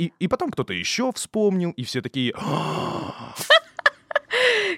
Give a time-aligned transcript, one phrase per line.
[0.00, 2.32] и, и потом кто-то еще вспомнил, и все такие...
[2.36, 3.34] «А,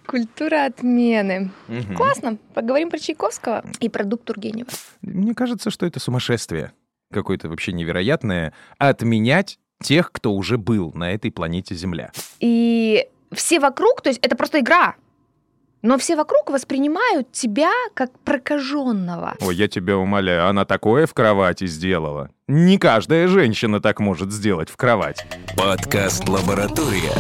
[0.07, 1.53] Культура отмены.
[1.97, 2.39] Классно.
[2.55, 4.69] Поговорим про Чайковского и про Дуг Тургенева.
[5.01, 6.73] Мне кажется, что это сумасшествие
[7.13, 12.11] какое-то вообще невероятное отменять тех, кто уже был на этой планете Земля.
[12.41, 14.97] И все вокруг, то есть это просто игра,
[15.83, 19.35] но все вокруг воспринимают тебя как прокаженного.
[19.41, 22.31] Ой, я тебя умоляю, она такое в кровати сделала.
[22.49, 25.27] Не каждая женщина так может сделать в кровать.
[25.57, 27.13] Подкаст «Лаборатория».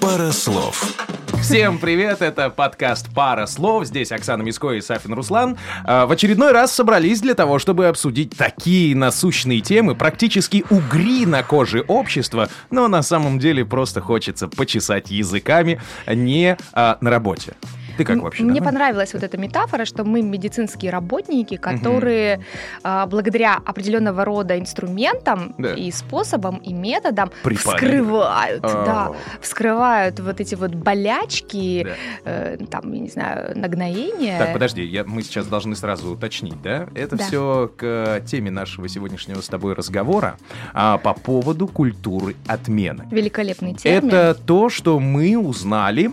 [0.00, 0.96] Пара слов.
[1.42, 3.86] Всем привет, это подкаст «Пара слов».
[3.86, 5.56] Здесь Оксана Миско и Сафин Руслан.
[5.84, 11.42] А, в очередной раз собрались для того, чтобы обсудить такие насущные темы, практически угри на
[11.42, 17.54] коже общества, но на самом деле просто хочется почесать языками не а, на работе.
[18.00, 18.42] Ты как вообще?
[18.42, 18.78] Мне нормально?
[18.78, 22.40] понравилась вот эта метафора, что мы медицинские работники, которые
[22.82, 25.74] а, благодаря определенного рода инструментам Да.
[25.74, 27.74] и способам и методам Препарируют.
[27.74, 28.84] вскрывают, А.
[28.84, 31.84] да, вскрывают вот эти вот болячки,
[32.24, 32.30] Да.
[32.30, 34.38] э, там, я не знаю, нагноения.
[34.38, 36.88] Так, подожди, я, мы сейчас должны сразу уточнить, да?
[36.94, 37.24] Это Да.
[37.24, 40.36] все к теме нашего сегодняшнего с тобой разговора
[40.72, 43.06] а, по поводу культуры отмены.
[43.10, 44.08] Великолепный термин.
[44.08, 46.10] Это то, что мы узнали.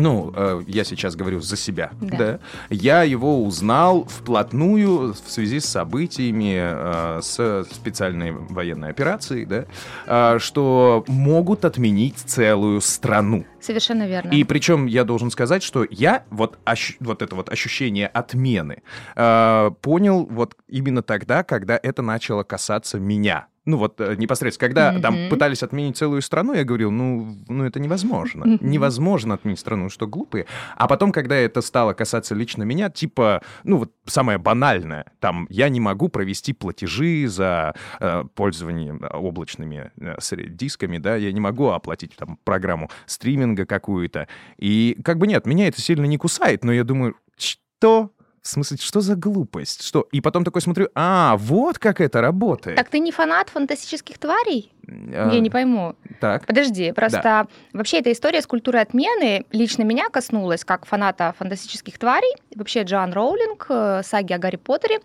[0.00, 2.16] Ну, э, я сейчас говорю за себя, Да.
[2.16, 2.38] да.
[2.70, 9.64] Я его узнал вплотную в связи с событиями, э, с специальной военной операцией, да,
[10.06, 13.44] э, что могут отменить целую страну.
[13.60, 14.30] Совершенно верно.
[14.30, 18.82] И причем я должен сказать, что я вот, ощ- вот это вот ощущение отмены
[19.16, 23.46] э, понял вот именно тогда, когда это начало касаться меня.
[23.66, 25.30] Ну вот э, непосредственно, когда там Мгм.
[25.30, 28.46] пытались отменить целую страну, я говорил, ну, ну это невозможно.
[28.46, 28.58] Мгм.
[28.70, 30.46] Невозможно отменить страну, что глупые.
[30.76, 35.68] А потом, когда это стало касаться лично меня, типа, ну вот самое банальное, там, я
[35.68, 40.16] не могу провести платежи за э, пользование облачными э,
[40.48, 44.26] дисками, да, я не могу оплатить там программу стриминга какую-то.
[44.56, 48.10] И как бы нет, меня это сильно не кусает, но я думаю, что?
[48.42, 49.82] В смысле, что за глупость?
[49.82, 50.08] Что?
[50.12, 52.76] И потом такой смотрю, а, вот как это работает.
[52.76, 54.72] Так ты не фанат фантастических тварей?
[54.88, 55.94] А, Я не пойму.
[56.20, 56.46] Так.
[56.46, 62.34] Подожди, просто вообще эта история с культурой отмены лично меня коснулась как фаната фантастических тварей,
[62.54, 65.00] вообще Джоан Роулинг, э, саги о Гарри Поттере.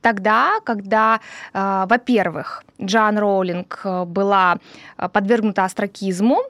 [0.00, 1.20] Тогда, когда,
[1.54, 4.56] э, во-первых, Джоан Роулинг э, была
[4.98, 6.42] э, подвергнута астракизму,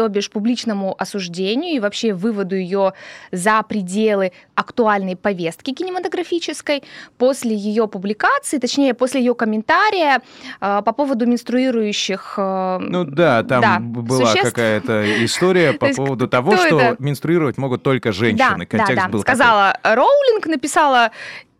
[0.00, 2.94] то бишь публичному осуждению и вообще выводу ее
[3.32, 6.82] за пределы актуальной повестки кинематографической.
[7.18, 10.22] После ее публикации, точнее, после ее комментария
[10.62, 14.54] э, по поводу менструирующих э, Ну да, там Да, была существ.
[14.54, 16.96] какая-то история по поводу того, что это?
[16.98, 18.38] менструировать могут только женщины.
[18.38, 19.08] Да, Контекст да, да.
[19.08, 19.34] был такой.
[19.34, 21.10] Сказала Роулинг, написала,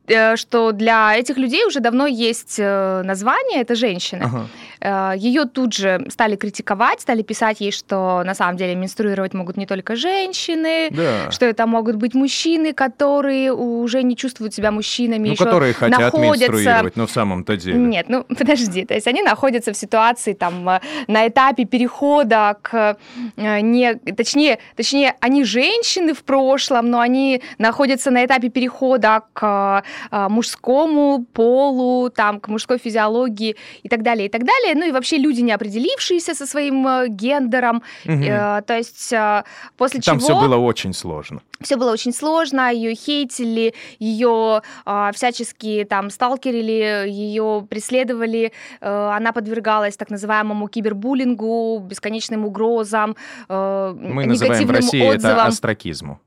[0.06, 4.22] э, что для этих людей уже давно есть э, название, это женщины.
[4.24, 4.46] Ага.
[4.80, 9.56] Э, Ее тут же стали критиковать, стали писать ей, что на самом деле менструировать могут
[9.56, 11.30] не только женщины, Да.
[11.30, 16.52] что это могут быть мужчины, которые уже не чувствуют себя мужчинами, Ну, которые хотят находятся
[16.52, 17.78] менструировать, но в самом-то деле.
[17.78, 22.96] нет, ну подожди, то есть они находятся в ситуации там э, на этапе перехода к
[23.36, 29.82] э, не, точнее, точнее, они женщины в прошлом, но они находятся на этапе перехода к
[30.10, 34.69] мужскому полу, там, к мужской физиологии и так далее, и так далее.
[34.74, 37.82] Ну и вообще люди, не определившиеся со своим э, гендером.
[38.04, 38.22] Мгм.
[38.22, 39.44] Э, то есть э,
[39.76, 41.40] после Там чего все было очень сложно.
[41.62, 49.32] все было очень сложно, ее хейтили, ее а, всячески там сталкерили, ее преследовали, э, она
[49.32, 53.16] подвергалась так называемому кибербуллингу, бесконечным угрозам,
[53.48, 56.20] э, Мы называем в России это отзывам, астракизму.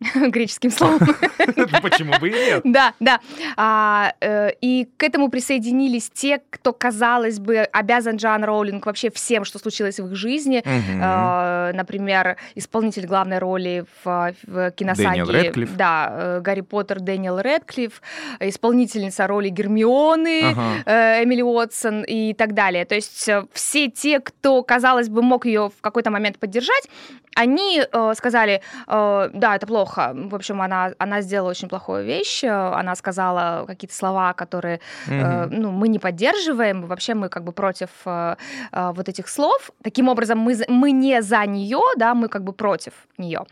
[0.14, 1.00] греческим словом.
[1.82, 2.62] Почему бы и нет?
[2.64, 3.20] Да, да.
[3.56, 9.44] А, э, и к этому присоединились те, кто, казалось бы, обязан Джоан Роулинг вообще всем,
[9.44, 10.62] что случилось в их жизни.
[10.64, 15.72] Э, например, исполнитель главной роли в, в киносаге Дэниел Рэдклифф.
[15.74, 18.00] Да, э, Гарри Поттер Дэниел Рэдклифф,
[18.38, 20.62] исполнительница роли Гермионы Ага.
[20.86, 22.84] э, Эмили Уотсон и так далее.
[22.84, 26.88] То есть все те, кто, казалось бы, мог ее в какой-то момент поддержать,
[27.34, 29.87] они э, сказали, да, это плохо.
[29.96, 32.44] В общем, она, она сделала очень плохую вещь.
[32.44, 35.60] э, Она сказала какие-то слова, которые э, Мгм.
[35.62, 36.86] ну, мы не поддерживаем.
[36.86, 38.36] Вообще мы как бы против э,
[38.72, 39.70] э, вот этих слов.
[39.82, 43.44] Таким образом, мы, мы не за нее, да, мы как бы против нее.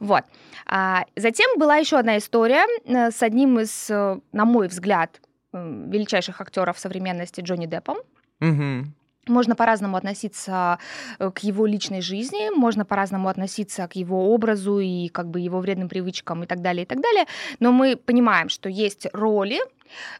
[0.00, 0.24] Вот.
[0.66, 5.20] А, затем была еще одна история э, с одним из, э, на мой взгляд,
[5.52, 7.98] величайших актеров современности Джонни Деппом.
[8.40, 8.94] Мгм.
[9.28, 10.78] Можно по-разному относиться
[11.18, 15.60] э, к его личной жизни, можно по-разному относиться к его образу и как бы его
[15.60, 17.26] вредным привычкам и так далее, и так далее.
[17.60, 19.60] Но мы понимаем, что есть роли,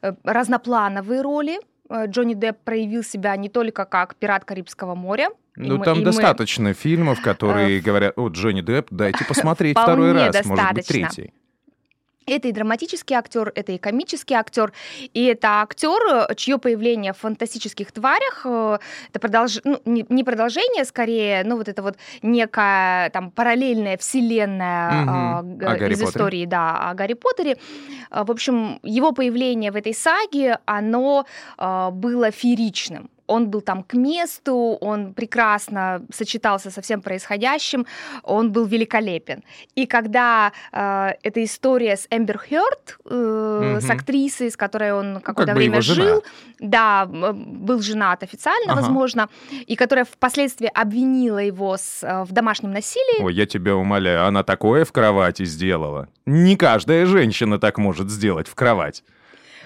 [0.02, 1.58] э, разноплановые роли,
[1.90, 5.28] Э, Джонни Депп проявил себя не только как пират Карибского моря.
[5.56, 10.46] Ну, мы- там мы- достаточно фильмов, которые говорят, о, Джонни Депп, дайте посмотреть второй раз,
[10.46, 11.34] может быть, третий.
[12.26, 14.72] Это и драматический актер, это и комический актер,
[15.14, 18.78] и это актер, э, чье появление в фантастических тварях э,
[19.10, 19.60] это продолж...
[19.64, 25.58] ну, не, не продолжение, скорее, ну вот это вот некая там параллельная вселенная Мгм.
[25.60, 26.04] э, из Поттере.
[26.04, 27.56] истории, да, о Гарри Поттере.
[28.10, 31.26] Э, В общем, его появление в этой саге, оно
[31.58, 33.10] э, было фееричным.
[33.32, 37.86] Он был там к месту, он прекрасно сочетался со всем происходящим,
[38.22, 39.42] он был великолепен.
[39.74, 43.92] И когда э, эта история с Эмбер Хёрд, э, с Мгм.
[43.92, 46.22] актрисой, с которой он какое-то как время жил,
[46.60, 48.80] да, был женат официально, Ага.
[48.82, 49.28] возможно,
[49.70, 54.42] и которая впоследствии обвинила его с, э, в домашнем насилии, Ой, я тебя умоляю, она
[54.42, 56.08] такое в кровати сделала.
[56.26, 59.02] Не каждая женщина так может сделать в кровать.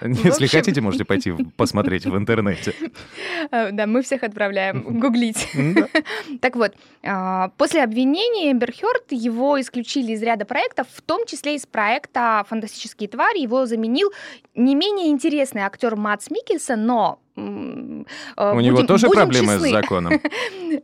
[0.03, 2.75] Если общем- хотите, можете пойти посмотреть в интернете.
[3.51, 5.49] Э, Да, мы всех отправляем гуглить.
[6.41, 11.55] Так вот, а, после обвинения Эмбер Хёрд его исключили из ряда проектов, в том числе
[11.55, 13.39] из проекта «Фантастические твари».
[13.39, 14.11] Его заменил
[14.55, 17.19] не менее интересный актер Матс Микельсон, но...
[17.37, 19.71] э, У него будем- тоже будем проблемы с честны.
[19.71, 20.21] законом.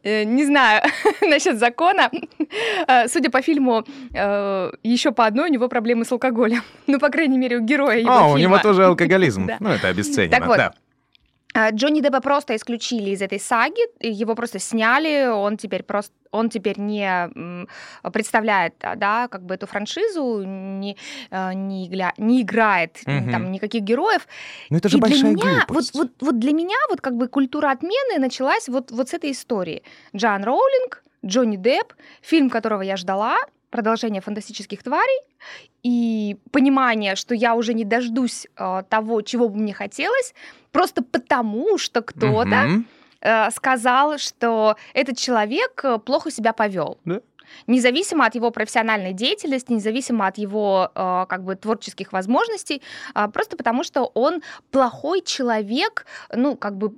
[0.05, 0.83] Э, Не знаю
[1.21, 2.11] насчет закона.
[2.89, 3.85] Э, Судя по фильму,
[4.83, 6.63] еще по одной у него проблемы с алкоголем.
[6.87, 9.47] Ну, по крайней мере, у героя его А, у него тоже алкоголизм.
[9.47, 9.57] Да.
[9.61, 10.73] Ну, это обесценено, Так вот, да.
[11.55, 16.49] А, Джонни Деппа просто исключили из этой саги, его просто сняли, он теперь просто он
[16.49, 17.29] теперь не
[18.11, 20.97] представляет, а, да, как бы эту франшизу, не,
[21.31, 23.31] э, не, игля- не играет Мгм.
[23.31, 24.27] там никаких героев.
[24.71, 25.95] Ну, это же и для большая меня, вот, глупость.
[25.95, 29.83] вот, вот для меня вот как бы культура отмены началась вот, вот с этой истории.
[30.17, 33.37] Джоан Роулинг, Джонни Депп, фильм, которого я ждала,
[33.69, 35.21] продолжение фантастических тварей,
[35.83, 40.35] и понимание, что я уже не дождусь э, того, чего бы мне хотелось,
[40.71, 42.87] просто потому, что кто-то Мгм.
[43.21, 46.99] э, сказал, что этот человек э, плохо себя повел.
[47.05, 47.21] Да.
[47.67, 52.83] Независимо от его профессиональной деятельности, независимо от его э, как бы творческих возможностей,
[53.15, 56.93] а, просто потому что он плохой человек, ну как бы.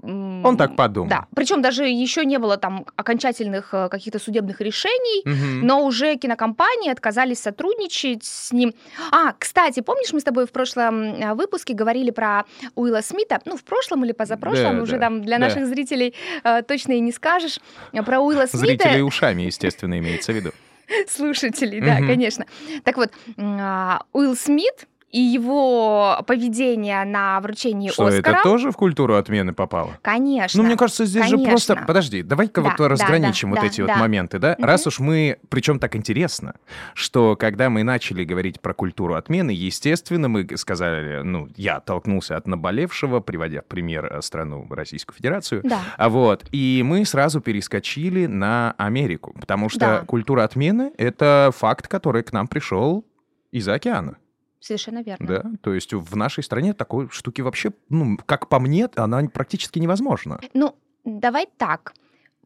[0.45, 1.09] Он так подумал.
[1.09, 1.27] Да.
[1.35, 5.67] Причем даже еще не было там окончательных э, каких-то судебных решений, Мгм.
[5.67, 8.75] но уже кинокомпании отказались сотрудничать с ним.
[9.13, 13.57] А, кстати, помнишь, мы с тобой в прошлом э, выпуске говорили про Уилла Смита, ну,
[13.57, 15.47] в прошлом или позапрошлом, Да, уже да, там для да.
[15.47, 16.15] наших зрителей
[16.45, 17.61] э, точно и не скажешь,
[18.07, 18.59] про Уилла Смита.
[18.67, 20.44] Зрители ушами, естественно, имеется в виду.
[21.09, 22.47] Слушателей, да, конечно.
[22.85, 28.35] Так вот, а, Уилл Смит и его поведение на вручении Что, Оскара...
[28.35, 29.97] это тоже в культуру отмены попало?
[30.03, 30.61] Конечно.
[30.61, 31.75] Ну, мне кажется, здесь же просто...
[31.75, 31.87] Конечно.
[31.87, 33.97] Подожди, давай-ка Да, вот да, разграничим да, вот да, эти вот да.
[33.97, 34.57] моменты, да?
[34.59, 34.67] Мгм.
[34.67, 35.39] Раз уж мы...
[35.49, 36.57] Причем так интересно,
[36.95, 42.49] что когда мы начали говорить про культуру отмены, естественно, мы сказали, ну, я оттолкнулся от
[42.49, 45.79] наболевшего, приводя в пример э, страну Российскую Федерацию, Да.
[45.97, 49.99] а вот, и мы сразу перескочили на Америку, потому что Да.
[50.01, 53.05] культура отмены— это факт, который к нам пришел
[53.53, 54.17] из-за океана.
[54.65, 55.27] Совершенно верно.
[55.27, 59.79] Да, то есть в нашей стране такой штуки вообще, ну, как по мне, она практически
[59.79, 60.41] невозможна.
[60.55, 60.75] Ну,
[61.05, 61.93] давай так.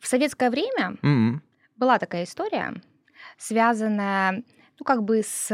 [0.01, 1.45] В советское время М.
[1.77, 2.83] была такая история,
[3.37, 4.43] связанная,
[4.81, 5.49] ну, как бы с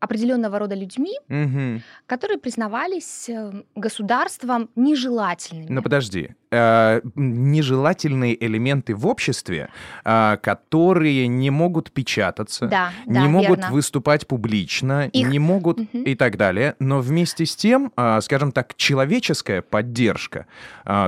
[0.00, 1.82] определенного рода людьми, Мгм.
[2.06, 5.66] которые признавались э, государством нежелательными.
[5.70, 9.68] Ну подожди, Э, нежелательные элементы в обществе,
[10.04, 13.70] а, которые не могут печататься, да, не да, могут верно.
[13.70, 16.04] выступать публично, Их- не могут Мгм.
[16.04, 16.74] и так далее.
[16.78, 20.46] Но вместе с тем, а, скажем так, человеческая поддержка,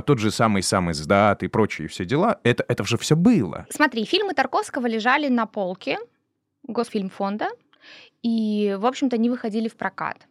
[0.04, 3.66] тот же самый самый сдат и прочие все дела, это, это же все было.
[3.70, 5.98] Смотри, фильмы Тарковского лежали на полке
[6.68, 7.48] Госфильмфонда
[8.22, 10.26] и, в общем-то, не выходили в прокат.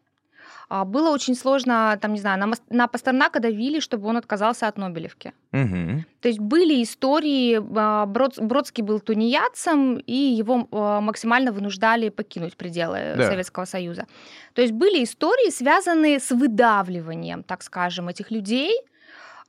[0.72, 4.78] А, Было очень сложно, там, не знаю, на, на Пастернака давили, чтобы он отказался от
[4.78, 5.34] Нобелевки.
[5.52, 6.06] Мгм.
[6.22, 12.56] То есть были истории, а, Брод- Бродский был тунеядцем, и его а, максимально вынуждали покинуть
[12.56, 13.24] пределы Да.
[13.28, 14.06] Советского Союза.
[14.54, 18.72] То есть были истории, связанные с выдавливанием, так скажем, этих людей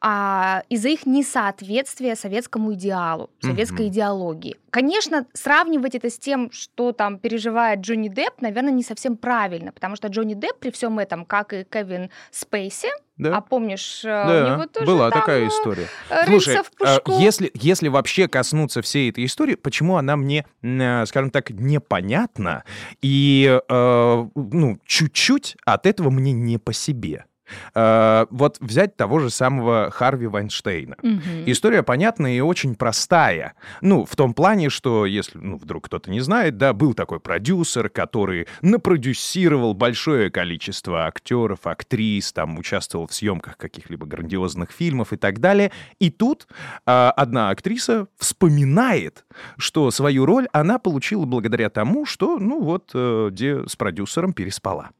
[0.02, 3.88] а, из-за их несоответствия советскому идеалу, советской Мгм.
[3.90, 4.56] идеологии.
[4.70, 9.96] Конечно, сравнивать это с тем, что там переживает Джонни Депп, наверное, не совсем правильно, потому
[9.96, 12.88] что Джонни Депп при всем этом, как и Кевин Спейси,
[13.18, 15.86] Да, а помнишь, э, у да, него тоже была там, такая э, история.
[16.24, 21.50] Слушай, а, если, если вообще коснуться всей этой истории, почему она мне, э, скажем так,
[21.50, 22.64] непонятна,
[23.02, 27.26] и, ну, чуть-чуть от этого мне не по себе.
[27.74, 30.96] Э, вот взять того же самого Харви Вайнштейна.
[31.02, 31.44] Мгм.
[31.46, 33.54] История понятная и очень простая.
[33.80, 37.88] Ну, в том плане, что, если ну, вдруг кто-то не знает, да, был такой продюсер,
[37.88, 45.40] который напродюсировал большое количество актеров, актрис, там, участвовал в съемках каких-либо грандиозных фильмов и так
[45.40, 45.72] далее.
[45.98, 46.46] И тут
[46.86, 49.24] а, одна актриса вспоминает,
[49.56, 54.90] что свою роль она получила благодаря тому, что, ну вот, э, где с продюсером переспала.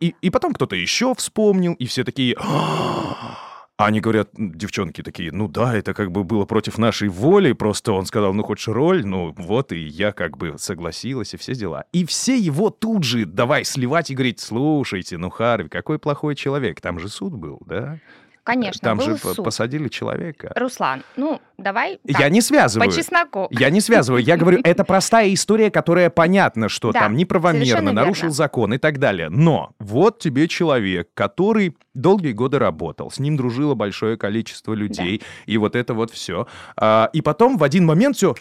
[0.00, 2.34] И, и потом кто-то еще вспомнил, и все такие...
[2.38, 7.92] «А, они говорят, девчонки такие, ну да, это как бы было против нашей воли, просто
[7.92, 11.84] он сказал, ну хочешь роль, ну вот, и я как бы согласилась, и все дела.
[11.92, 16.80] И все его тут же давай сливать и говорить, слушайте, ну Харви, какой плохой человек,
[16.80, 18.00] там же суд был, да?
[18.44, 19.44] Конечно, Там же суд.
[19.44, 20.52] посадили человека.
[20.56, 22.90] Руслан, ну, давай Я так, не по связываю.
[22.92, 23.48] чесноку.
[23.50, 24.22] Я не связываю.
[24.22, 28.98] Я говорю, это простая история, которая понятно, что Да, там неправомерно, нарушил закон и так
[28.98, 29.28] далее.
[29.28, 35.58] Но вот тебе человек, который долгие годы работал, с ним дружило большое количество людей, и
[35.58, 36.46] вот это вот все.
[37.12, 38.34] и потом в один момент все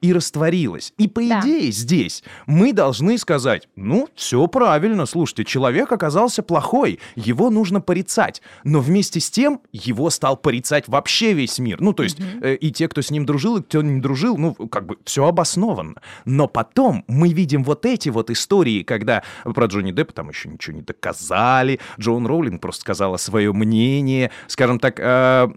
[0.00, 0.92] и растворилось.
[0.98, 1.40] И по Да.
[1.40, 8.42] идее здесь мы должны сказать, ну, все правильно, слушайте, человек оказался плохой, его нужно порицать.
[8.64, 11.80] Но вместе с тем его стал порицать вообще весь мир.
[11.80, 14.54] Ну, то есть э, и те, кто с ним дружил, и кто не дружил, ну,
[14.54, 16.00] как бы все обоснованно.
[16.24, 20.76] Но потом мы видим вот эти вот истории, когда про Джонни Деппа там еще ничего
[20.76, 24.30] не доказали, Джоан Роулинг просто сказала свое мнение.
[24.46, 25.48] Скажем так, э,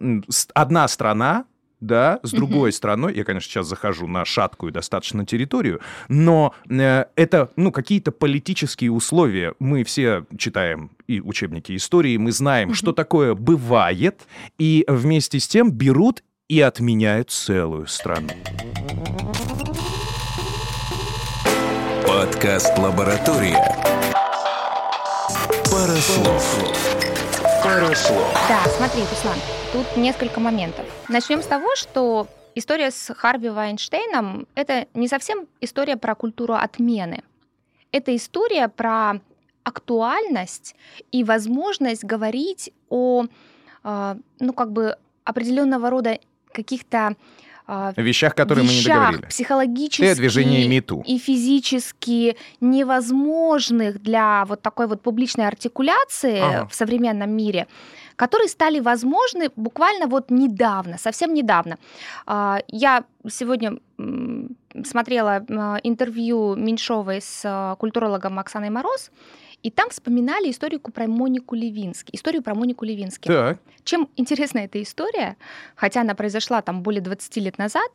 [0.53, 1.46] одна страна
[1.79, 7.51] да, с другой стороной, я, конечно, сейчас захожу на шаткую достаточно территорию, но э, это,
[7.55, 9.53] ну, какие-то политические условия.
[9.60, 15.72] Мы все читаем и учебники истории, мы знаем, что такое бывает, и вместе с тем
[15.72, 18.29] берут и отменяют целую страну.
[22.07, 23.57] Подкаст «Лаборатория».
[25.69, 26.43] Парослов.
[27.63, 28.34] Парослов.
[28.48, 29.38] Да, смотри, Руслан,
[29.71, 30.86] тут несколько моментов.
[31.09, 37.24] Начнем с того, что история с Харви Вайнштейном— это не совсем история про культуру отмены.
[37.91, 39.21] Это история про
[39.63, 40.75] актуальность
[41.12, 43.25] и возможность говорить о,
[43.83, 46.19] э, ну, как бы, определенного рода
[46.53, 47.15] каких-то
[47.97, 49.25] Вещах, которые мы не вещах договорили.
[49.29, 51.03] психологически движение МИТУ.
[51.05, 56.67] и физически невозможных для вот такой вот публичной артикуляции Ага.
[56.67, 57.67] в современном мире,
[58.15, 61.77] которые стали возможны буквально вот недавно, совсем недавно.
[62.25, 63.74] А, Я сегодня
[64.86, 69.12] смотрела м, интервью Меньшовой с а, культурологом Оксаной Мороз,
[69.63, 73.27] и там вспоминали историку про Монику Левински, историю про Монику Левински.
[73.27, 75.35] Так, Чем интересна эта история,
[75.75, 77.89] хотя она произошла там более 20 лет назад,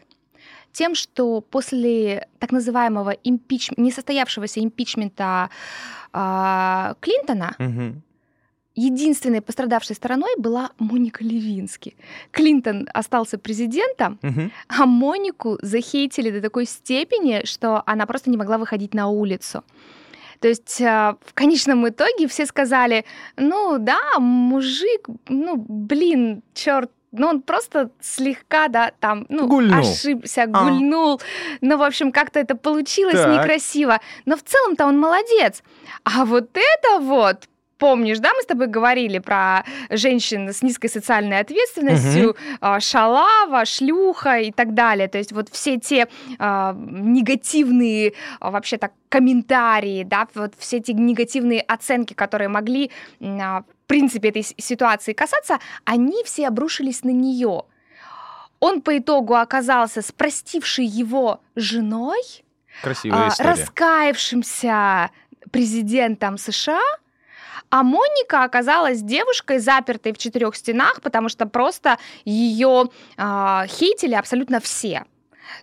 [0.73, 3.71] тем, что после так называемого импич...
[3.77, 5.51] несостоявшегося импичмента
[6.13, 8.03] а, Клинтона мгм.
[8.75, 11.95] единственной пострадавшей стороной была Моника Левински.
[12.33, 14.51] Клинтон остался президентом, Мгм.
[14.69, 19.63] а Монику захейтили до такой степени, что она просто не могла выходить на улицу.
[20.43, 23.05] То есть а, в конечном итоге все сказали,
[23.37, 29.79] ну да, мужик, ну блин, черт, ну он просто слегка, да, там, ну, Гульнул.
[29.79, 30.47] ошибся, А.
[30.47, 31.21] гульнул.
[31.61, 33.31] Ну, в общем, как-то это получилось Так.
[33.43, 34.01] некрасиво.
[34.25, 35.63] Но в целом-то он молодец.
[36.05, 37.45] А вот это вот,
[37.83, 44.39] помнишь, да, мы с тобой говорили про женщин с низкой социальной ответственностью, а, шалава, шлюха
[44.39, 45.09] и так далее.
[45.09, 46.07] То есть вот все те
[46.39, 53.65] а, негативные а, вообще так комментарии, да, вот все эти негативные оценки, которые могли в
[53.89, 57.65] принципе этой ситуации касаться, они все обрушились на нее.
[58.61, 62.23] Он по итогу оказался с простившей его женой,
[62.81, 63.51] Красивая история.
[63.51, 65.11] раскаявшимся
[65.51, 66.81] президентом США,
[67.73, 72.85] а Моника оказалась девушкой, запертой в четырех стенах, потому что просто ее
[73.17, 75.05] а, хейтили абсолютно все.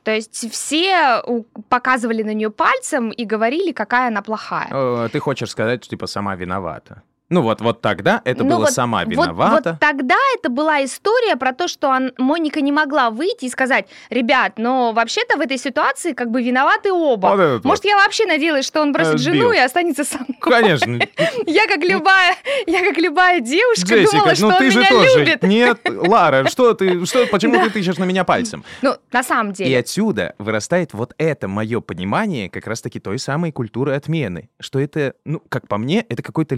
[0.04, 1.24] То есть все
[1.70, 4.70] показывали на нее пальцем и говорили, какая она плохая.
[4.72, 7.04] Э, Ты хочешь сказать, что типа сама виновата?
[7.30, 9.72] Ну вот, вот тогда это Ну было вот- сама Вот- виновата.
[9.72, 13.88] Вот, тогда это была история про то, что он- Моника не могла выйти и сказать,
[14.10, 17.28] ребят, но вообще-то в этой ситуации как бы виноваты оба.
[17.28, 17.66] Вот этот вот.
[17.66, 20.38] Может, я вообще надеялась, что он бросит Э, жену и останется мной.
[20.42, 21.00] Конечно.
[21.46, 22.36] Я как любая,
[22.68, 25.20] я как любая девушка Джессика, думала, что ну он ты же меня тоже.
[25.20, 25.44] любит.
[25.44, 28.64] Нет, Лара, что ты, что, почему ты тычешь на меня пальцем?
[28.82, 29.80] Ну, на самом И деле.
[29.80, 35.42] отсюда вырастает вот это мое понимание как раз-таки той самой культуры отмены, что это, ну,
[35.50, 36.56] как по мне, это какое-то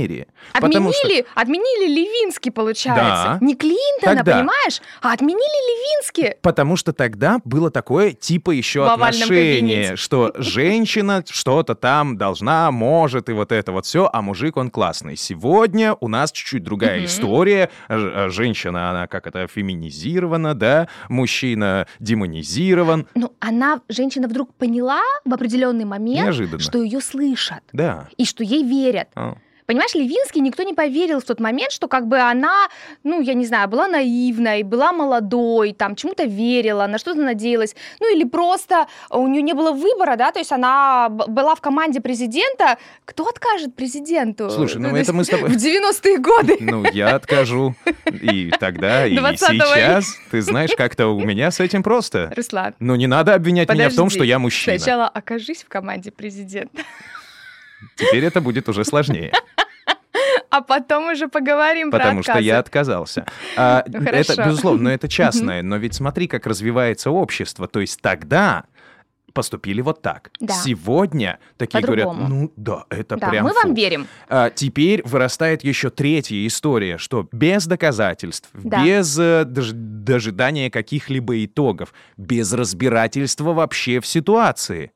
[0.00, 0.26] мере.
[0.54, 3.38] Потому что- Отменили, отменили Левинский, получается.
[3.40, 3.46] Да.
[3.46, 4.38] Не Клинтона, Тогда.
[4.38, 4.80] понимаешь?
[5.02, 6.36] А отменили Левинский.
[6.42, 13.28] Потому что тогда было такое типа еще В отношение, что женщина что-то там должна, может,
[13.28, 15.16] и вот это вот все, а мужик он классный.
[15.16, 17.70] Сегодня у нас чуть-чуть другая история.
[17.88, 23.06] Э, Женщина, она как это, феминизирована, да, мужчина демонизирован.
[23.14, 26.60] Ну, она, женщина вдруг поняла в определенный момент, Неожиданно.
[26.60, 28.08] что ее слышат Да.
[28.16, 29.08] и что ей верят.
[29.14, 29.36] А.
[29.70, 32.66] Понимаешь, Левинский никто не поверил в тот момент, что как бы она,
[33.04, 37.76] ну, я не знаю, была наивной, была молодой, там, чему-то верила, на что-то надеялась.
[38.00, 42.00] Ну, или просто у нее не было выбора, да, то есть она была в команде
[42.00, 42.78] президента.
[43.04, 44.50] Кто откажет президенту?
[44.50, 45.50] Слушай, ну То это мы с тобой...
[45.50, 46.56] В 90-е годы.
[46.58, 47.76] Ну, я откажу.
[48.06, 50.16] И тогда, и 20 сейчас.
[50.32, 52.32] Ты знаешь, как-то у меня с этим просто.
[52.36, 54.76] Руслан, Ну, не надо обвинять меня в том, что я мужчина.
[54.76, 56.82] сначала окажись в команде президента,
[57.96, 59.32] Теперь это будет уже сложнее.
[60.50, 63.24] А потом уже поговорим Потому про что я отказался.
[63.56, 65.62] А, Ну, это, безусловно, но это частное.
[65.62, 67.68] Но ведь смотри, как развивается общество.
[67.68, 68.64] То есть тогда
[69.32, 70.32] поступили вот так.
[70.40, 70.52] Да.
[70.54, 73.74] Сегодня такие говорят, ну да, это Да, прям мы вам фу».
[73.74, 74.08] верим.
[74.28, 78.84] А, теперь вырастает еще третья история, что без доказательств, Да.
[78.84, 84.90] без э, дож- дожидания каких-либо итогов, без разбирательства вообще в ситуации.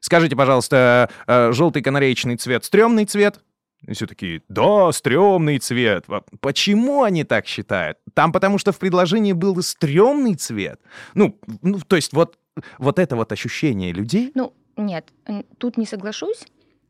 [0.00, 3.40] Скажите, пожалуйста, желтый канареечный цвет стрёмный цвет?
[3.86, 6.04] И все такие, да, стрёмный цвет.
[6.40, 7.98] Почему они так считают?
[8.14, 10.80] Там потому что в предложении был стрёмный цвет.
[11.14, 12.38] Ну, ну то есть вот,
[12.78, 15.12] вот это вот ощущение людей, Ну, нет,
[15.58, 16.44] тут не соглашусь.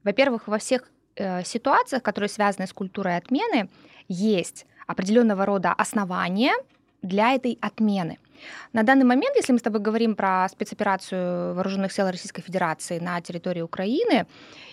[0.04, 3.68] Во-первых, во всех э, ситуациях, которые связаны с культурой отмены,
[4.08, 6.52] есть определенного рода основания
[7.02, 8.18] для этой отмены.
[8.72, 13.20] На данный момент, если мы с тобой говорим про спецоперацию вооруженных сил Российской Федерации на
[13.20, 14.26] территории Украины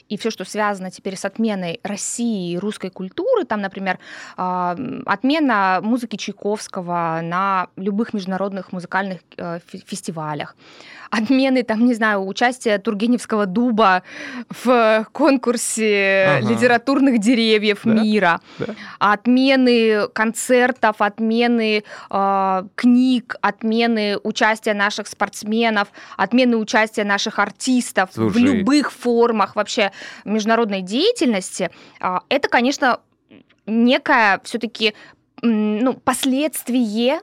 [0.08, 3.98] и все, что связано теперь с отменой России и русской культуры, там, например,
[4.38, 10.56] а, отмена музыки Чайковского на любых международных музыкальных э, фе- фестивалях,
[11.10, 14.04] отмены, там, не знаю, участия Тургеневского дуба
[14.50, 16.50] в конкурсе Ага.
[16.54, 18.66] литературных деревьев Да, мира, да.
[19.00, 28.42] отмены концертов, отмены э, книг, отмены участия наших спортсменов, отмены участия наших артистов в Слушай.
[28.42, 29.92] любых формах вообще
[30.24, 33.00] международной деятельности, а, это, конечно,
[33.66, 34.94] некое все-таки
[35.42, 37.22] ну, последствие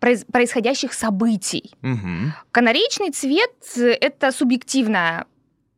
[0.00, 1.72] происходящих событий.
[1.80, 2.34] Мгм.
[2.50, 5.24] Канареечный цвет— это субъективная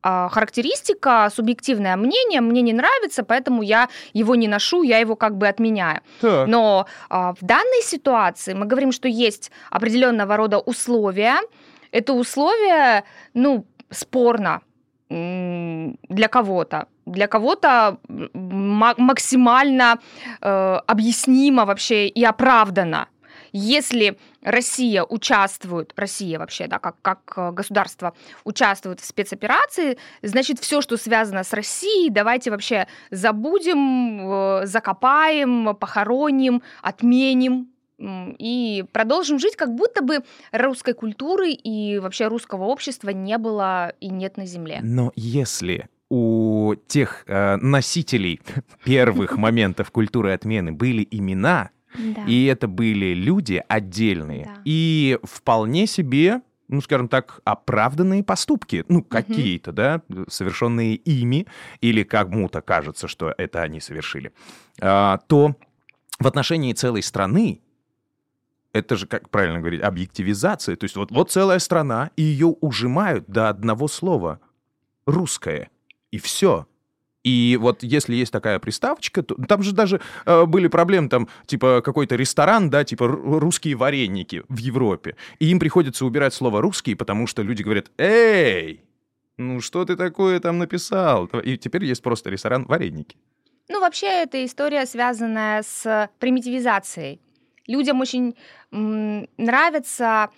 [0.03, 2.41] а, характеристика, субъективное мнение.
[2.41, 6.01] Мне не нравится, поэтому я его не ношу, я его как бы отменяю.
[6.21, 6.49] Так.
[6.49, 11.39] Но а, в данной ситуации мы говорим, что есть определенного рода условия.
[11.93, 14.61] Это условия, ну, спорно
[15.09, 16.89] для кого-то.
[17.07, 17.99] Для кого-то
[18.35, 20.01] максимально
[20.41, 23.09] э, объяснимо вообще и оправдано.
[23.53, 28.15] Если Россия участвует, Россия вообще, да, как, как э, государство
[28.45, 36.63] участвует в спецоперации, значит, все, что связано с Россией, давайте вообще забудем, э, закопаем, похороним,
[36.83, 40.21] отменим и продолжим жить, как будто бы
[40.53, 44.81] русской культуры и вообще русского общества не было и нет на земле.
[44.83, 48.41] Но если у тех э, носителей
[48.85, 52.25] первых моментов культуры отмены были имена, Да.
[52.27, 54.61] и это были люди отдельные, Да.
[54.65, 61.47] и вполне себе, ну, скажем так, оправданные поступки, ну, какие-то, да, совершенные ими,
[61.81, 64.33] или кому-то кажется, что это они совершили,
[64.81, 65.57] а, то
[66.21, 67.61] в отношении целой страны
[68.77, 70.77] это же, как правильно говорить, объективизация.
[70.77, 74.41] То есть вот, вот целая страна, и ее ужимают до одного слова
[75.07, 75.71] «русское».
[76.11, 76.67] И все.
[77.25, 81.83] И вот если есть такая приставочка, то там же даже э, были проблемы, там, типа,
[81.85, 85.17] какой-то ресторан, да, типа ру- русские вареники в Европе.
[85.41, 88.85] И им приходится убирать слово «русский», потому что люди говорят «Эй,
[89.39, 93.17] ну что ты такое там написал?» И теперь есть просто ресторан «Вареники».
[93.69, 97.21] Ну, вообще, эта история, связанная с примитивизацией.
[97.67, 98.37] Людям очень
[98.71, 100.31] нравятся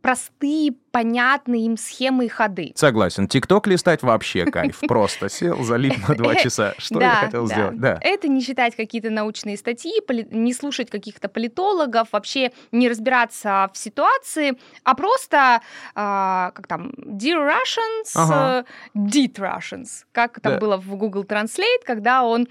[0.00, 2.72] простые, понятные им схемы и ходы.
[2.74, 3.28] Согласен.
[3.28, 4.80] ТикТок листать вообще кайф.
[4.88, 6.74] Просто сел, залип на два часа.
[6.76, 7.78] Что я хотел сделать?
[7.78, 7.98] Да.
[8.00, 9.92] Это не читать какие-то научные статьи,
[10.32, 15.60] не слушать каких-то политологов, вообще не разбираться в ситуации, а просто,
[15.94, 18.64] а, как там, Dear Russians, э,
[18.96, 22.48] Did Russians, как там было в Google Translate, когда он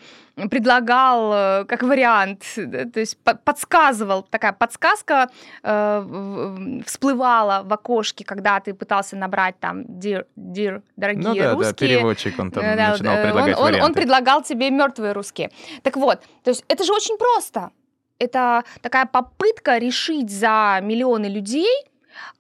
[0.50, 5.30] предлагал э, как вариант, то есть по- подсказывал, такая подсказка
[5.64, 11.54] э, всплывала в окошке, когда ты пытался набрать там dear, dear дорогие Ну да, да,
[11.54, 11.74] русские.
[11.90, 13.94] переводчик, он там э, да, начинал э, предлагать он, он- он варианты.
[14.02, 15.50] предлагал тебе мертвые русские.
[15.82, 17.72] Так вот, то есть это же очень просто.
[18.20, 21.70] Это такая попытка решить за миллионы людей,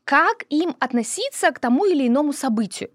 [0.04, 2.90] как им относиться к тому или иному событию.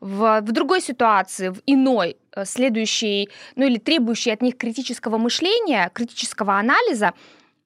[0.00, 5.90] В, в другой ситуации, в иной, э, следующей, ну или требующей от них критического мышления,
[5.92, 7.12] критического анализа,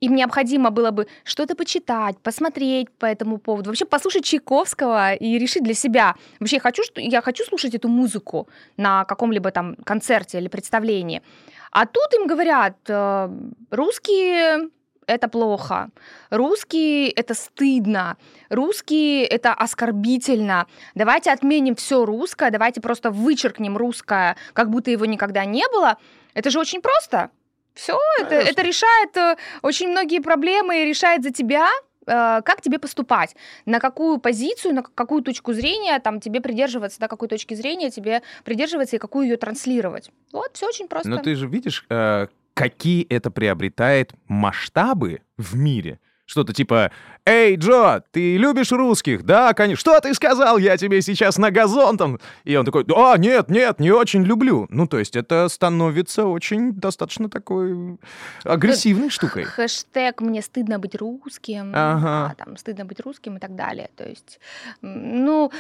[0.05, 5.64] им необходимо было бы что-то почитать, посмотреть по этому поводу, вообще послушать Чайковского и решить
[5.64, 10.49] для себя, вообще хочу, что я хочу слушать эту музыку на каком-либо там концерте или
[10.49, 11.23] представлении.
[11.71, 13.29] А тут им говорят, э,
[13.71, 14.71] русские
[15.07, 15.90] это плохо,
[16.31, 18.17] русские это стыдно,
[18.49, 20.67] русские это оскорбительно.
[20.95, 25.97] Давайте отменим все русское, давайте просто вычеркнем русское, как будто его никогда не было.
[26.35, 27.31] Это же очень просто.
[27.75, 28.51] Все, это, Конечно.
[28.51, 31.69] это решает э, очень многие проблемы и решает за тебя,
[32.07, 33.35] э, как тебе поступать,
[33.67, 38.23] на какую позицию, на какую точку зрения там тебе придерживаться, да, какой точки зрения тебе
[38.45, 40.11] придерживаться и какую ее транслировать.
[40.33, 41.09] Вот, все очень просто.
[41.09, 45.99] Но ты же видишь, э, какие это приобретает масштабы в мире.
[46.27, 46.91] Что-то типа
[47.27, 49.79] «Эй, Джо, ты любишь русских?» «Да, конечно».
[49.81, 50.57] «Что ты сказал?
[50.57, 52.19] Я тебе сейчас на газон там».
[52.45, 54.67] И он такой «А, нет, нет, не очень люблю».
[54.71, 57.99] Ну, то есть это становится очень достаточно такой
[58.43, 59.45] агрессивной штукой.
[59.45, 62.35] Хэштег «Мне стыдно быть русским», Ага.
[62.39, 63.91] да, там «Стыдно быть русским» и так далее.
[63.95, 64.41] То есть,
[64.81, 65.53] ну,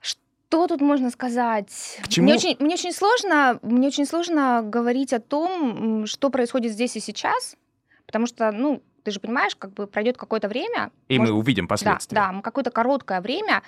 [0.00, 2.00] что тут можно сказать?
[2.02, 6.72] К чему- Мне, очень, мне очень сложно, мне очень сложно говорить о том, что происходит
[6.72, 7.54] здесь и сейчас,
[8.06, 10.90] потому что, ну, ты же понимаешь, как бы пройдет какое-то время.
[11.08, 12.14] И может, мы увидим Да, последствия.
[12.16, 13.62] да, м, какое-то короткое время,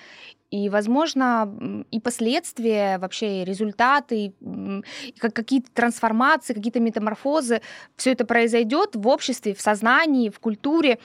[0.51, 4.81] и, возможно, и последствия, вообще и результаты, и
[5.19, 7.61] как какие-то трансформации, какие-то метаморфозы,
[7.95, 10.99] все это произойдет в обществе, в сознании, в культуре,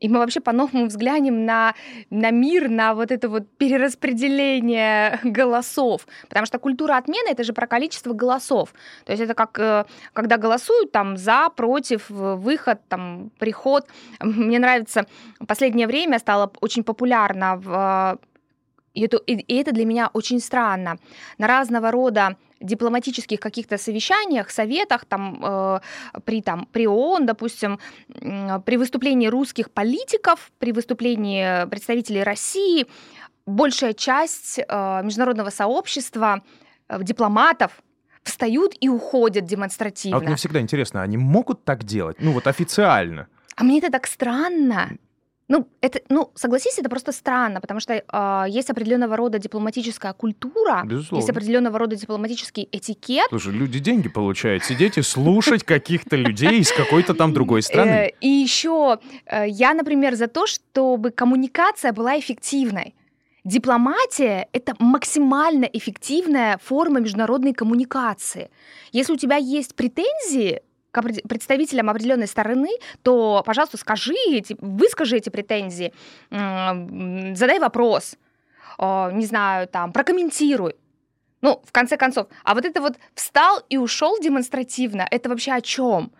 [0.00, 1.74] и мы вообще по-новому взглянем на,
[2.10, 6.06] на мир, на вот это вот перераспределение голосов.
[6.28, 8.72] Потому что культура отмены— это же про количество голосов.
[9.04, 13.86] То есть это как, э, когда голосуют там за, против, выход, там, приход.
[14.20, 15.06] Мне нравится,
[15.46, 18.18] последнее время стало очень популярно в
[18.94, 20.96] это, и это для меня очень странно.
[21.38, 25.80] На разного рода дипломатических каких-то совещаниях, советах, там, э,
[26.24, 27.78] при, там, при ООН, допустим,
[28.20, 32.86] м, при выступлении русских политиков, при выступлении представителей России,
[33.46, 36.42] большая часть э, международного сообщества,
[36.88, 37.70] э, дипломатов
[38.22, 40.18] встают и уходят А демонстративно.
[40.18, 42.16] вот мне всегда интересно, они могут так делать?
[42.20, 43.26] Ну, вот официально.
[43.56, 44.90] А мне это так странно.
[45.48, 50.82] Ну, это, ну, согласись, это просто странно, потому что э, есть определенного рода дипломатическая культура,
[50.84, 51.22] Безусловно.
[51.22, 53.26] есть определенного рода дипломатический этикет.
[53.30, 58.12] Слушай, люди деньги получают, сидеть и слушать каких-то людей из какой-то там другой Э, страны.
[58.20, 58.98] и еще
[59.46, 62.94] я, например, за то, чтобы коммуникация была эффективной.
[63.44, 68.50] Дипломатия— это максимально эффективная форма международной коммуникации.
[68.92, 72.70] Если у тебя есть претензии к представителям определенной стороны,
[73.02, 75.92] то, пожалуйста, скажи, эти, выскажи эти претензии,
[76.30, 78.16] задай вопрос,
[78.78, 80.74] э, не знаю, там, прокомментируй.
[81.40, 85.60] Ну, в конце концов, а вот это вот встал и ушел демонстративно, это вообще о
[85.60, 86.10] чем?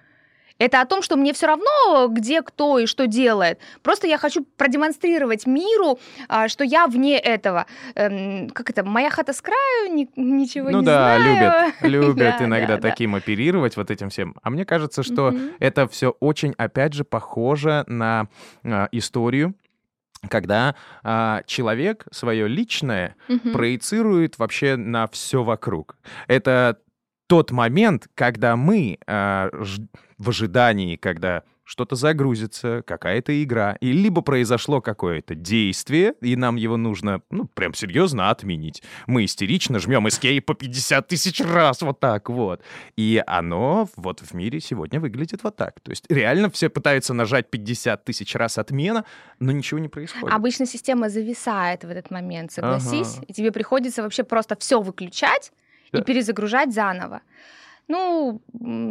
[0.58, 3.60] Это о том, что мне все равно, где кто и что делает.
[3.82, 7.66] Просто я хочу продемонстрировать миру, а, что я вне этого.
[7.94, 8.84] Эм, Как это?
[8.84, 11.22] Моя хата с краю, ни- ничего Ну не да, знаю.
[11.24, 12.88] любят, любят Да, иногда да, да.
[12.90, 14.34] таким оперировать, вот этим всем.
[14.42, 15.52] А мне кажется, что Мгм.
[15.60, 18.26] это все очень, опять же, похоже на
[18.64, 19.54] а, историю,
[20.28, 23.52] когда а, человек свое личное Мгм.
[23.52, 25.96] проецирует вообще на все вокруг.
[26.26, 26.78] Это
[27.28, 29.80] тот момент, когда мы ж-
[30.18, 36.78] в ожидании, когда что-то загрузится, какая-то игра, и либо произошло какое-то действие, и нам его
[36.78, 38.82] нужно, ну, прям серьезно отменить.
[39.06, 42.62] Мы истерично жмем escape по 50 тысяч раз, вот так вот.
[42.96, 45.78] И оно вот в мире сегодня выглядит вот так.
[45.80, 49.04] То есть реально все пытаются нажать 50 тысяч раз отмена,
[49.38, 50.34] но ничего не происходит.
[50.34, 53.16] Обычно система зависает в этот момент, согласись.
[53.18, 53.26] Ага.
[53.28, 55.52] И тебе приходится вообще просто все выключать
[55.92, 55.98] Да.
[56.01, 57.20] и перезагружать заново.
[57.90, 58.42] Ну,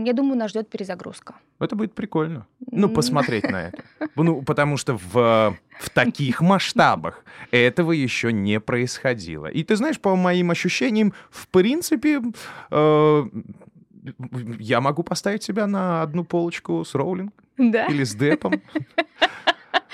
[0.05, 1.35] я думаю, нас ждет перезагрузка.
[1.59, 2.47] Это будет прикольно.
[2.71, 3.83] Ну, посмотреть на это.
[4.15, 9.45] Ну, потому что в, в таких масштабах этого еще не происходило.
[9.45, 12.21] И ты знаешь, по моим ощущениям, в принципе,
[12.71, 13.23] э,
[14.59, 17.85] я могу поставить себя на одну полочку с Роулинг Да?
[17.85, 18.61] или с Депом.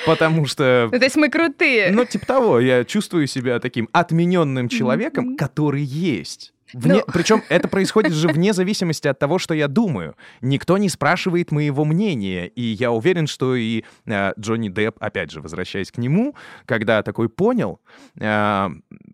[0.06, 1.92] Потому что, Ну, то есть мы крутые.
[1.92, 6.53] ну, типа того, я чувствую себя таким отмененным человеком, который есть.
[6.74, 6.96] Вне...
[6.96, 7.04] Ну.
[7.14, 10.16] Причем это происходит же вне зависимости от того, что я думаю.
[10.42, 12.48] Никто не спрашивает моего мнения.
[12.48, 17.30] И я уверен, что и э, Джонни Депп, опять же, возвращаясь к нему, когда такой
[17.30, 17.80] понял,
[18.20, 18.70] э,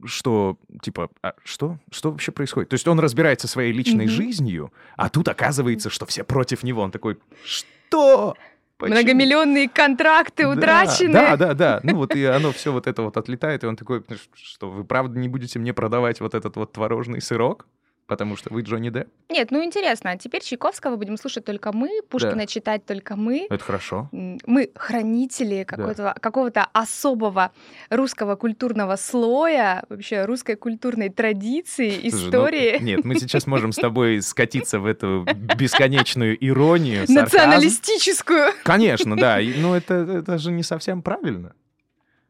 [0.06, 1.78] что, типа, а что?
[1.92, 2.70] Что вообще происходит?
[2.70, 4.14] То есть он разбирается своей личной Мгм.
[4.14, 6.82] жизнью, а тут оказывается, что все против него.
[6.82, 8.36] Он такой, что?
[8.80, 11.12] Почему?» Многомиллионные контракты Да, утрачены.
[11.14, 11.80] Да, да, да.
[11.84, 14.86] Ну вот и оно все вот это вот отлетает, и он такой, «Ну, что вы
[14.86, 17.68] правда не будете мне продавать вот этот вот творожный сырок?
[18.10, 19.08] Потому что вы Джонни Депп?
[19.30, 23.46] Нет, ну интересно, а теперь Чайковского будем слушать только мы, Пушкина читать только мы.
[23.52, 24.10] Это хорошо.
[24.12, 27.52] Мы хранители какого-то, какого-то особого
[27.92, 32.78] русского культурного слоя, вообще русской культурной традиции, Слушай, ну, истории.
[32.82, 37.06] нет, мы сейчас можем с тобой скатиться в эту бесконечную иронию.
[37.08, 38.54] Националистическую.
[38.64, 39.38] Конечно, да.
[39.58, 41.54] Но это, это же не совсем правильно.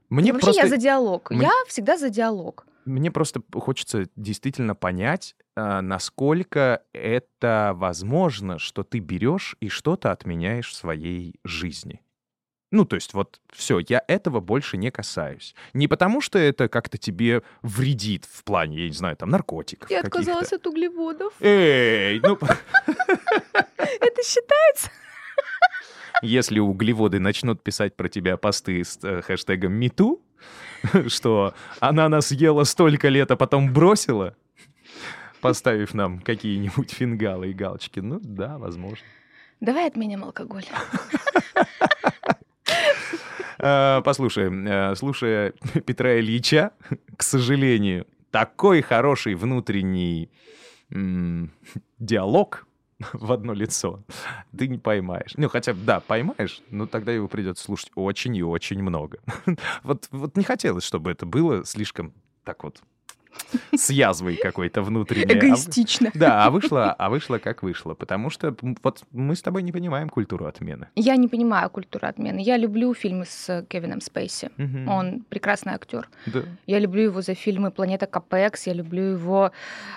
[0.10, 1.32] Мне Вообще просто, я за диалог.
[1.32, 2.66] Мне- Я всегда за диалог.
[2.86, 10.70] Мне просто хочется действительно понять, а, насколько это возможно, что ты берешь и что-то отменяешь
[10.70, 12.02] в своей жизни.
[12.72, 15.56] Ну, то есть вот все, я этого больше не касаюсь.
[15.74, 20.02] Не потому, что это как-то тебе вредит в плане, я не знаю, там, наркотиков Я
[20.02, 21.34] отказалась от углеводов.
[21.40, 22.38] Эй, ну,
[23.78, 24.92] Это считается?
[26.22, 30.20] Если углеводы начнут писать про тебя посты с э, хэштегом #MeToo,
[31.08, 34.36] что она нас ела столько лет, а потом бросила,
[35.42, 39.06] поставив нам какие-нибудь фингалы и галочки, ну да, возможно.
[39.60, 40.66] Давай отменим алкоголь.
[43.62, 45.54] Э, Послушай, э, слушая
[45.86, 46.72] Петра Ильича,
[47.18, 50.30] к сожалению, такой хороший внутренний
[52.00, 52.69] диалог
[53.14, 54.04] в одно лицо
[54.58, 55.34] ты не поймаешь.
[55.38, 59.20] Ну, хотя, да, поймаешь, но тогда его придется слушать очень и очень много.
[59.84, 62.82] Вот, вот не хотелось, чтобы это было слишком так вот
[63.76, 65.34] с язвой какой-то внутренней.
[65.34, 66.12] А Эгоистично.
[66.20, 70.10] Да, а вышло, а вышло как вышло, потому что вот мы с тобой не понимаем
[70.10, 70.88] культуру отмены.
[70.96, 72.40] Я не понимаю культуру отмены.
[72.40, 74.50] Я люблю фильмы с Кевином Спейси.
[74.58, 74.88] Мгм.
[74.88, 76.10] Он прекрасный актер.
[76.26, 76.42] Да.
[76.68, 79.52] Я люблю его за фильмы «Планета Капекс», я люблю его,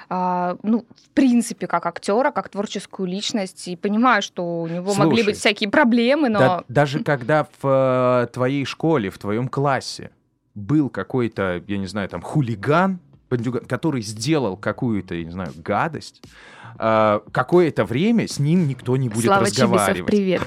[0.08, 5.16] а, ну, в принципе, как актера, как творческую личность, и понимаю, что у него могли
[5.16, 6.38] Слушай, быть всякие проблемы, но...
[6.38, 10.10] Да- даже когда в э, твоей школе, в твоем классе
[10.54, 13.00] был какой-то, я не знаю, там, хулиган,
[13.32, 16.22] бандюган, который сделал какую-то, я не знаю, гадость,
[16.78, 20.10] э, какое-то время с ним никто не будет Слава Чибисов, разговаривать.
[20.10, 20.42] привет.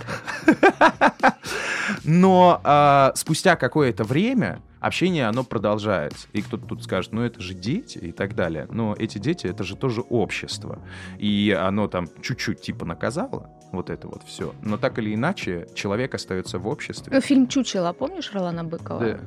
[2.04, 6.28] Но э, спустя какое-то время общение, оно продолжается.
[6.34, 8.68] И кто-то тут скажет, ну это же дети и так далее.
[8.70, 10.80] Но эти дети, это же тоже общество.
[11.18, 14.54] И оно там чуть-чуть типа наказало вот это вот все.
[14.62, 17.12] Но так или иначе, человек остается в обществе.
[17.14, 19.00] Ну, фильм «Чучело», помнишь Ролана Быкова?
[19.00, 19.20] Да,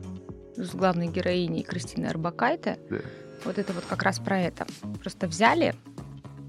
[0.64, 2.78] С главной героиней Кристиной Арбакайте.
[2.90, 2.98] да.
[3.44, 4.66] Вот это вот как раз про это.
[5.00, 5.74] Просто взяли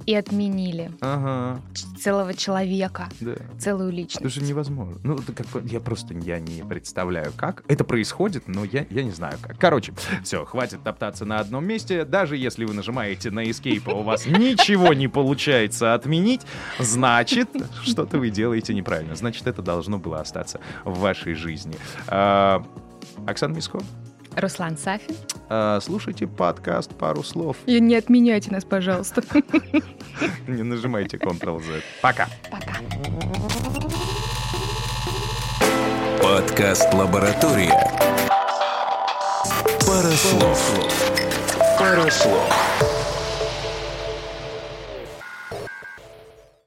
[0.05, 1.61] и отменили Ага,
[1.99, 3.35] целого человека, да.
[3.59, 4.33] целую Это личность.
[4.35, 4.97] же невозможно.
[5.03, 9.11] Ну, это как я просто я не представляю, как это происходит, но я, я не
[9.11, 9.59] знаю как.
[9.59, 12.05] Короче, все, хватит топтаться на одном месте.
[12.05, 16.41] Даже если вы нажимаете на Escape, а у вас ничего не получается отменить,
[16.79, 17.49] значит,
[17.83, 19.15] что-то вы делаете неправильно.
[19.15, 21.75] Значит, это должно было остаться в вашей жизни.
[22.07, 22.65] А,
[23.27, 23.79] Оксана Миско,
[24.39, 25.15] Руслан Сафин.
[25.49, 27.57] а, слушайте подкаст «Пару слов».
[27.65, 29.21] И не отменяйте нас, пожалуйста.
[30.47, 31.81] Не нажимайте Ctrl-Z.
[32.01, 32.27] Пока.
[32.51, 32.73] Пока.
[36.21, 37.73] Подкаст «Лаборатория».
[39.85, 40.59] Пара слов.
[41.79, 42.98] Пара слов.